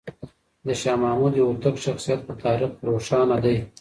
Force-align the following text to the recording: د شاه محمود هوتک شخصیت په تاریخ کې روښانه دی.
د 0.65 0.67
شاه 0.81 0.99
محمود 1.03 1.33
هوتک 1.35 1.75
شخصیت 1.85 2.19
په 2.27 2.33
تاریخ 2.43 2.71
کې 2.77 2.83
روښانه 2.89 3.35
دی. 3.45 3.55